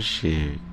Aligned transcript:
Shit. 0.00 0.60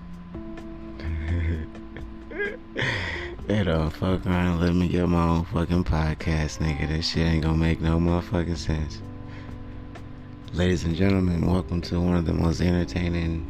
They 3.47 3.63
don't 3.63 3.89
fuck 3.91 4.25
around 4.25 4.59
let 4.59 4.73
me 4.73 4.87
get 4.87 5.07
my 5.07 5.23
own 5.23 5.45
fucking 5.45 5.83
podcast, 5.83 6.59
nigga. 6.59 6.87
This 6.87 7.09
shit 7.09 7.25
ain't 7.25 7.43
gonna 7.43 7.57
make 7.57 7.79
no 7.79 7.97
motherfucking 7.99 8.57
sense. 8.57 9.01
Ladies 10.53 10.83
and 10.83 10.95
gentlemen, 10.95 11.45
welcome 11.45 11.81
to 11.81 12.01
one 12.01 12.15
of 12.15 12.25
the 12.25 12.33
most 12.33 12.61
entertaining 12.61 13.45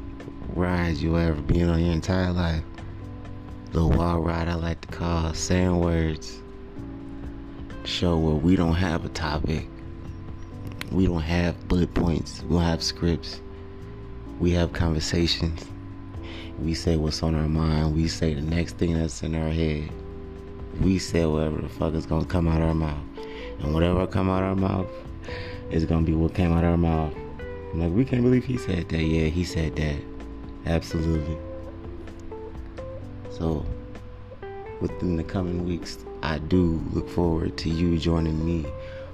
rides 0.53 1.01
you'll 1.01 1.17
ever 1.17 1.41
be 1.41 1.63
on 1.63 1.79
your 1.83 1.93
entire 1.93 2.31
life. 2.31 2.63
The 3.71 3.85
wild 3.85 4.25
ride 4.25 4.47
I 4.47 4.55
like 4.55 4.81
to 4.81 4.87
call 4.89 5.33
Saying 5.33 5.79
Words. 5.79 6.41
Show 7.83 8.17
where 8.17 8.35
we 8.35 8.55
don't 8.55 8.75
have 8.75 9.05
a 9.05 9.09
topic. 9.09 9.67
We 10.91 11.07
don't 11.07 11.21
have 11.21 11.67
bullet 11.67 11.93
points. 11.93 12.41
We 12.43 12.55
don't 12.55 12.63
have 12.63 12.83
scripts. 12.83 13.41
We 14.39 14.51
have 14.51 14.73
conversations. 14.73 15.65
We 16.59 16.73
say 16.73 16.97
what's 16.97 17.23
on 17.23 17.35
our 17.35 17.47
mind. 17.47 17.95
We 17.95 18.09
say 18.09 18.33
the 18.33 18.41
next 18.41 18.77
thing 18.77 18.93
that's 18.93 19.23
in 19.23 19.33
our 19.33 19.49
head. 19.49 19.89
We 20.81 20.99
say 20.99 21.25
whatever 21.25 21.61
the 21.61 21.69
fuck 21.69 21.93
is 21.93 22.05
gonna 22.05 22.25
come 22.25 22.49
out 22.49 22.61
of 22.61 22.67
our 22.67 22.73
mouth. 22.73 23.03
And 23.59 23.73
whatever 23.73 24.05
come 24.05 24.29
out 24.29 24.43
of 24.43 24.49
our 24.49 24.55
mouth 24.55 24.87
is 25.71 25.85
gonna 25.85 26.05
be 26.05 26.13
what 26.13 26.33
came 26.33 26.51
out 26.51 26.65
of 26.65 26.71
our 26.71 26.77
mouth. 26.77 27.13
I'm 27.71 27.79
like, 27.79 27.93
we 27.93 28.03
can't 28.03 28.23
believe 28.23 28.43
he 28.43 28.57
said 28.57 28.89
that. 28.89 29.01
Yeah, 29.03 29.27
he 29.27 29.45
said 29.45 29.77
that. 29.77 29.95
Absolutely. 30.65 31.37
So, 33.29 33.65
within 34.81 35.15
the 35.15 35.23
coming 35.23 35.65
weeks, 35.65 35.97
I 36.23 36.39
do 36.39 36.81
look 36.91 37.07
forward 37.07 37.57
to 37.59 37.69
you 37.69 37.97
joining 37.97 38.45
me 38.45 38.65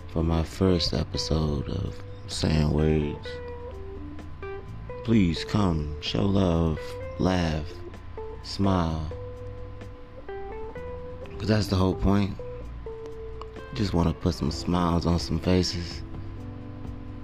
for 0.07 0.23
my 0.23 0.43
first 0.43 0.93
episode 0.93 1.69
of 1.69 1.95
Saying 2.27 2.71
Words. 2.71 3.27
Please 5.03 5.43
come, 5.43 5.99
show 5.99 6.23
love, 6.23 6.79
laugh, 7.17 7.65
smile. 8.43 9.11
Because 11.27 11.47
that's 11.47 11.67
the 11.67 11.75
whole 11.75 11.95
point. 11.95 12.37
Just 13.73 13.95
want 13.95 14.09
to 14.09 14.13
put 14.13 14.35
some 14.35 14.51
smiles 14.51 15.07
on 15.07 15.17
some 15.17 15.39
faces. 15.39 16.03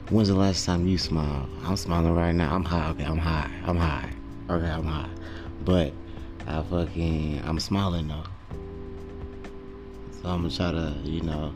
When's 0.09 0.27
the 0.29 0.33
last 0.33 0.65
time 0.65 0.87
you 0.87 0.97
smiled? 0.97 1.49
I'm 1.65 1.77
smiling 1.77 2.15
right 2.15 2.33
now. 2.33 2.55
I'm 2.55 2.63
high. 2.65 2.89
Okay, 2.89 3.03
I'm 3.03 3.19
high. 3.19 3.51
I'm 3.67 3.77
high. 3.77 4.09
Okay, 4.49 4.69
I'm 4.71 4.85
high. 4.85 5.09
But 5.63 5.93
I 6.47 6.63
fucking, 6.63 7.43
I'm 7.45 7.59
smiling 7.59 8.07
though. 8.07 8.23
So 10.23 10.29
I'm 10.29 10.41
gonna 10.41 10.49
try 10.49 10.71
to, 10.71 10.95
you 11.03 11.21
know, 11.21 11.53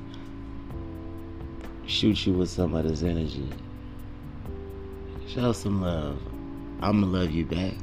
shoot 1.87 2.27
you 2.27 2.33
with 2.33 2.51
some 2.51 2.75
of 2.75 2.87
this 2.87 3.01
energy. 3.01 3.49
Show 5.33 5.53
some 5.53 5.81
love. 5.81 6.19
I'm 6.81 6.99
gonna 6.99 7.05
love 7.05 7.31
you 7.31 7.45
back. 7.45 7.75